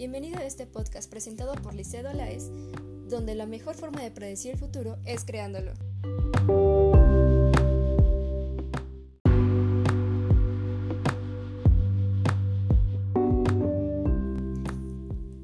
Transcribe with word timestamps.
Bienvenido 0.00 0.38
a 0.38 0.46
este 0.46 0.66
podcast 0.66 1.10
presentado 1.10 1.52
por 1.56 1.74
Licedo 1.74 2.08
Alaez, 2.08 2.48
donde 3.10 3.34
la 3.34 3.44
mejor 3.44 3.74
forma 3.74 4.00
de 4.00 4.10
predecir 4.10 4.52
el 4.52 4.58
futuro 4.58 4.96
es 5.04 5.26
creándolo. 5.26 5.74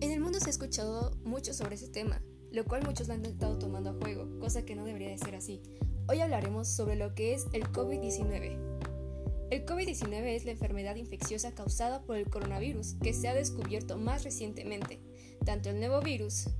En 0.01 0.11
el 0.11 0.21
mundo 0.21 0.41
se 0.41 0.47
ha 0.47 0.51
escuchado 0.51 1.15
mucho 1.23 1.53
sobre 1.53 1.75
ese 1.75 1.89
tema, 1.89 2.23
lo 2.51 2.65
cual 2.65 2.83
muchos 2.83 3.09
lo 3.09 3.13
han 3.13 3.27
estado 3.27 3.59
tomando 3.59 3.91
a 3.91 3.93
juego, 3.93 4.39
cosa 4.41 4.65
que 4.65 4.75
no 4.75 4.87
debería 4.87 5.11
de 5.11 5.19
ser 5.19 5.35
así. 5.35 5.61
Hoy 6.09 6.23
hablaremos 6.23 6.67
sobre 6.67 6.97
lo 6.97 7.15
que 7.15 7.35
es 7.35 7.45
el 7.53 7.65
COVID-19. 7.65 8.86
El 9.57 9.65
COVID-19 9.65 10.37
es 10.37 10.45
la 10.45 10.51
enfermedad 10.51 10.97
infecciosa 10.97 11.55
causada 11.55 12.03
por 12.03 12.19
el 12.19 12.29
coronavirus 12.29 12.97
que 13.03 13.15
se 13.15 13.27
ha 13.27 13.33
descubierto 13.33 13.97
más 13.97 14.23
recientemente. 14.23 15.01
Tanto 15.47 15.71
el 15.71 15.79
nuevo 15.79 16.03
virus 16.03 16.51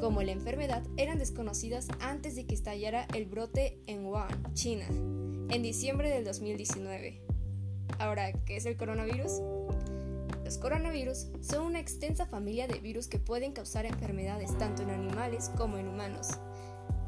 como 0.00 0.22
la 0.22 0.32
enfermedad 0.32 0.82
eran 0.96 1.18
desconocidas 1.18 1.88
antes 2.00 2.36
de 2.36 2.46
que 2.46 2.54
estallara 2.54 3.06
el 3.12 3.26
brote 3.26 3.82
en 3.86 4.06
Wuhan, 4.06 4.54
China, 4.54 4.86
en 4.88 5.62
diciembre 5.62 6.08
del 6.08 6.24
2019. 6.24 7.20
Ahora, 7.98 8.32
¿qué 8.46 8.56
es 8.56 8.64
el 8.64 8.78
coronavirus? 8.78 9.42
Los 10.42 10.56
coronavirus 10.56 11.26
son 11.42 11.66
una 11.66 11.80
extensa 11.80 12.24
familia 12.24 12.66
de 12.66 12.80
virus 12.80 13.08
que 13.08 13.18
pueden 13.18 13.52
causar 13.52 13.84
enfermedades 13.84 14.56
tanto 14.56 14.84
en 14.84 14.88
animales 14.88 15.50
como 15.58 15.76
en 15.76 15.88
humanos. 15.88 16.28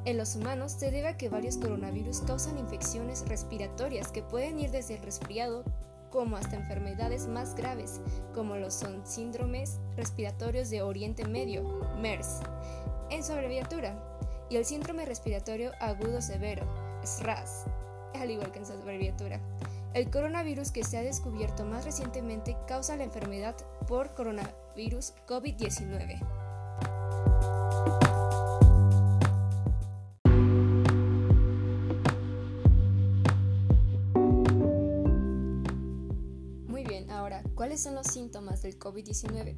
En 0.06 0.18
los 0.18 0.36
humanos 0.36 0.70
se 0.70 0.92
debe 0.92 1.08
a 1.08 1.16
que 1.16 1.28
varios 1.28 1.56
coronavirus 1.56 2.20
causan 2.20 2.58
infecciones 2.58 3.28
respiratorias 3.28 4.12
que 4.12 4.22
pueden 4.22 4.60
ir 4.60 4.70
desde 4.70 4.94
el 4.94 5.02
resfriado 5.02 5.64
como 6.10 6.36
hasta 6.36 6.54
enfermedades 6.54 7.26
más 7.26 7.56
graves, 7.56 8.00
como 8.32 8.54
lo 8.54 8.70
son 8.70 9.04
síndromes 9.04 9.80
respiratorios 9.96 10.70
de 10.70 10.82
Oriente 10.82 11.26
Medio, 11.26 11.64
MERS, 12.00 12.38
en 13.10 13.24
su 13.24 13.32
abreviatura, 13.32 14.00
y 14.48 14.54
el 14.54 14.64
síndrome 14.64 15.06
respiratorio 15.06 15.72
agudo 15.80 16.22
severo, 16.22 16.64
SRAS, 17.02 17.64
al 18.14 18.30
igual 18.30 18.52
que 18.52 18.60
en 18.60 18.66
su 18.66 18.74
abreviatura. 18.74 19.40
El 19.92 20.08
coronavirus 20.08 20.70
que 20.70 20.84
se 20.84 20.98
ha 20.98 21.02
descubierto 21.02 21.64
más 21.64 21.84
recientemente 21.84 22.56
causa 22.68 22.96
la 22.96 23.02
enfermedad 23.02 23.56
por 23.88 24.14
coronavirus 24.14 25.14
COVID-19. 25.26 26.20
¿Cuáles 37.66 37.82
son 37.82 37.96
los 37.96 38.06
síntomas 38.06 38.62
del 38.62 38.78
COVID-19? 38.78 39.56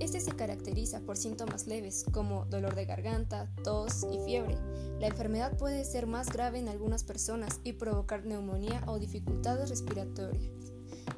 Este 0.00 0.20
se 0.20 0.32
caracteriza 0.32 1.00
por 1.00 1.16
síntomas 1.16 1.66
leves 1.66 2.04
como 2.12 2.44
dolor 2.44 2.74
de 2.74 2.84
garganta, 2.84 3.50
tos 3.64 4.06
y 4.12 4.22
fiebre. 4.26 4.58
La 5.00 5.06
enfermedad 5.06 5.56
puede 5.56 5.86
ser 5.86 6.06
más 6.06 6.30
grave 6.30 6.58
en 6.58 6.68
algunas 6.68 7.04
personas 7.04 7.60
y 7.64 7.72
provocar 7.72 8.26
neumonía 8.26 8.84
o 8.86 8.98
dificultades 8.98 9.70
respiratorias. 9.70 10.44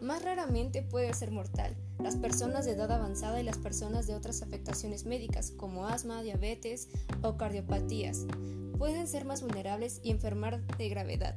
Más 0.00 0.22
raramente 0.22 0.82
puede 0.82 1.12
ser 1.14 1.32
mortal. 1.32 1.76
Las 1.98 2.14
personas 2.14 2.64
de 2.64 2.74
edad 2.74 2.92
avanzada 2.92 3.40
y 3.40 3.44
las 3.44 3.58
personas 3.58 4.06
de 4.06 4.14
otras 4.14 4.40
afectaciones 4.40 5.06
médicas 5.06 5.50
como 5.50 5.88
asma, 5.88 6.22
diabetes 6.22 6.90
o 7.22 7.36
cardiopatías 7.38 8.26
pueden 8.78 9.08
ser 9.08 9.24
más 9.24 9.42
vulnerables 9.42 9.98
y 10.04 10.12
enfermar 10.12 10.64
de 10.76 10.88
gravedad. 10.90 11.34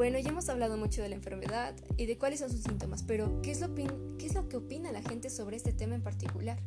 Bueno, 0.00 0.18
ya 0.18 0.30
hemos 0.30 0.48
hablado 0.48 0.78
mucho 0.78 1.02
de 1.02 1.10
la 1.10 1.14
enfermedad 1.14 1.76
y 1.98 2.06
de 2.06 2.16
cuáles 2.16 2.40
son 2.40 2.48
sus 2.48 2.62
síntomas, 2.62 3.02
pero 3.02 3.42
¿qué 3.42 3.50
es, 3.50 3.60
lo 3.60 3.74
¿qué 3.74 4.24
es 4.24 4.34
lo 4.34 4.48
que 4.48 4.56
opina 4.56 4.90
la 4.92 5.02
gente 5.02 5.28
sobre 5.28 5.58
este 5.58 5.74
tema 5.74 5.94
en 5.94 6.02
particular? 6.02 6.58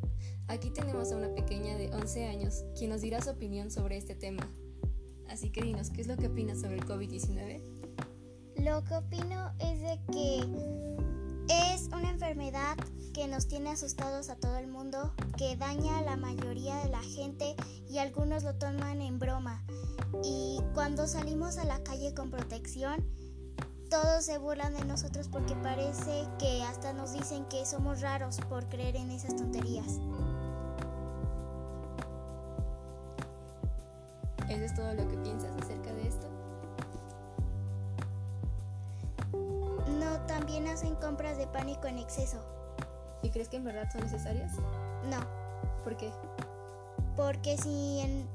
Aquí 0.50 0.70
tenemos 0.70 1.12
a 1.12 1.18
una 1.18 1.34
pequeña 1.34 1.76
de 1.76 1.90
11 1.96 2.28
años 2.28 2.64
quien 2.78 2.92
nos 2.92 3.02
dirá 3.02 3.24
su 3.24 3.32
opinión 3.32 3.72
sobre 3.72 3.98
este 3.98 4.14
tema. 4.14 4.48
Así 5.30 5.50
que 5.50 5.64
dinos, 5.64 5.90
¿qué 5.90 6.02
es 6.02 6.08
lo 6.08 6.16
que 6.16 6.28
opinas 6.28 6.62
sobre 6.62 6.76
el 6.76 6.86
COVID-19? 6.86 7.64
Lo 8.58 8.84
que 8.84 8.94
opino 8.98 9.52
es 9.58 9.82
de 9.82 10.00
que 10.12 10.38
es 11.50 11.88
una 11.88 12.12
enfermedad 12.12 12.78
que 13.16 13.28
nos 13.28 13.48
tiene 13.48 13.72
asustados 13.72 14.30
a 14.30 14.36
todo 14.36 14.58
el 14.58 14.68
mundo, 14.68 15.12
que 15.40 15.56
daña 15.56 15.98
a 15.98 16.02
la 16.04 16.18
mayoría 16.18 16.76
de 16.84 16.90
la 16.90 17.02
gente 17.02 17.56
y 17.90 17.98
algunos 17.98 18.44
lo 18.44 18.54
toman 18.60 19.02
en 19.02 19.18
broma. 19.18 19.66
Y 20.24 20.60
cuando 20.76 21.08
salimos 21.08 21.58
a 21.58 21.66
la 21.66 21.84
calle 21.84 22.14
con 22.14 22.30
protección, 22.30 23.04
todos 23.94 24.26
se 24.26 24.40
burlan 24.40 24.74
de 24.74 24.84
nosotros 24.86 25.28
porque 25.31 25.56
parece 25.58 26.28
que 26.40 26.64
hasta 26.64 26.94
nos 26.94 27.14
dicen 27.14 27.46
que 27.46 27.64
somos 27.64 28.02
raros 28.02 28.40
por 28.50 28.68
creer 28.68 28.96
en 28.96 29.12
esas 29.12 29.36
tonterías. 29.36 30.00
¿Eso 34.50 34.66
es 34.66 34.74
todo 34.74 34.92
lo 34.96 35.08
que 35.08 35.16
piensas 35.18 35.52
acerca 35.62 35.94
de 35.94 36.08
esto? 36.08 36.28
No, 40.00 40.20
también 40.25 40.68
hacen 40.70 40.96
compras 40.96 41.38
de 41.38 41.46
pánico 41.46 41.86
en 41.86 42.00
exceso. 42.00 42.44
¿Y 43.22 43.30
crees 43.30 43.48
que 43.48 43.58
en 43.58 43.66
verdad 43.66 43.88
son 43.92 44.02
necesarias? 44.02 44.54
No. 45.04 45.20
¿Por 45.84 45.98
qué? 45.98 46.12
Porque 47.16 47.58
si 47.58 48.00
en 48.00 48.28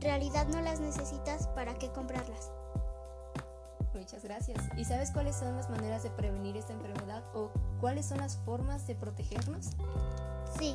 realidad 0.00 0.48
no 0.48 0.60
las 0.60 0.80
necesitas, 0.80 1.46
¿para 1.46 1.74
qué 1.74 1.92
comprarlas? 1.92 2.50
Muchas 4.00 4.24
gracias. 4.24 4.58
¿Y 4.78 4.86
sabes 4.86 5.10
cuáles 5.10 5.36
son 5.36 5.54
las 5.56 5.68
maneras 5.68 6.02
de 6.02 6.08
prevenir 6.08 6.56
esta 6.56 6.72
enfermedad 6.72 7.22
o 7.34 7.50
cuáles 7.82 8.06
son 8.06 8.16
las 8.16 8.38
formas 8.38 8.86
de 8.86 8.94
protegernos? 8.94 9.72
Sí. 10.58 10.74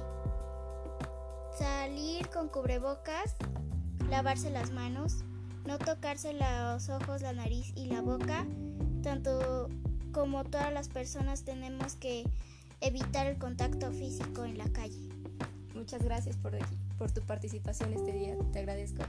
Salir 1.58 2.30
con 2.30 2.50
cubrebocas, 2.50 3.36
lavarse 4.12 4.52
las 4.52 4.70
manos, 4.70 5.24
no 5.66 5.80
tocarse 5.80 6.34
los 6.34 6.88
ojos, 6.90 7.24
la 7.24 7.34
nariz 7.34 7.74
y 7.76 7.88
la 7.88 8.02
boca. 8.02 8.46
Tanto 9.02 9.70
como 10.12 10.44
todas 10.44 10.72
las 10.72 10.88
personas 10.88 11.46
tenemos 11.46 11.96
que 11.96 12.30
evitar 12.80 13.26
el 13.26 13.40
contacto 13.40 13.92
físico 13.92 14.46
en 14.46 14.60
la 14.60 14.70
calle. 14.70 15.10
Muchas 15.74 16.04
gracias 16.04 16.38
por, 16.38 16.56
por 17.00 17.12
tu 17.12 17.22
participación 17.22 17.92
este 17.92 18.12
día, 18.12 18.36
te 18.54 18.60
agradezco. 18.60 19.04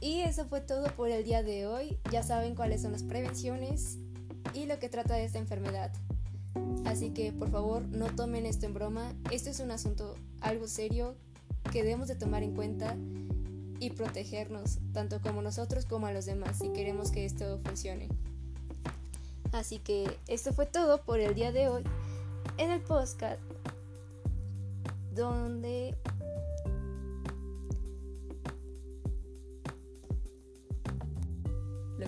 Y 0.00 0.20
eso 0.20 0.46
fue 0.46 0.60
todo 0.60 0.86
por 0.96 1.10
el 1.10 1.24
día 1.24 1.42
de 1.42 1.66
hoy. 1.66 1.98
Ya 2.10 2.22
saben 2.22 2.54
cuáles 2.54 2.82
son 2.82 2.92
las 2.92 3.02
prevenciones 3.02 3.98
y 4.54 4.66
lo 4.66 4.78
que 4.78 4.88
trata 4.88 5.14
de 5.14 5.24
esta 5.24 5.38
enfermedad. 5.38 5.92
Así 6.86 7.10
que 7.10 7.32
por 7.32 7.50
favor 7.50 7.82
no 7.82 8.06
tomen 8.06 8.46
esto 8.46 8.66
en 8.66 8.74
broma. 8.74 9.12
Esto 9.30 9.50
es 9.50 9.60
un 9.60 9.70
asunto 9.70 10.16
algo 10.40 10.66
serio 10.66 11.14
que 11.70 11.82
debemos 11.82 12.08
de 12.08 12.16
tomar 12.16 12.42
en 12.42 12.54
cuenta 12.54 12.96
y 13.78 13.90
protegernos, 13.90 14.78
tanto 14.92 15.20
como 15.20 15.42
nosotros 15.42 15.86
como 15.86 16.06
a 16.06 16.12
los 16.12 16.26
demás, 16.26 16.58
si 16.58 16.68
queremos 16.70 17.10
que 17.10 17.24
esto 17.24 17.60
funcione. 17.64 18.08
Así 19.52 19.78
que 19.78 20.18
esto 20.28 20.52
fue 20.52 20.66
todo 20.66 21.02
por 21.02 21.20
el 21.20 21.34
día 21.34 21.52
de 21.52 21.68
hoy 21.68 21.82
en 22.58 22.70
el 22.70 22.80
podcast 22.80 23.40
donde 25.14 25.96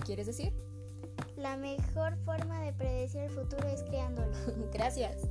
quieres 0.03 0.27
decir? 0.27 0.53
La 1.37 1.57
mejor 1.57 2.15
forma 2.25 2.61
de 2.61 2.73
predecir 2.73 3.21
el 3.21 3.31
futuro 3.31 3.67
es 3.67 3.83
creándolo. 3.83 4.31
Gracias. 4.73 5.29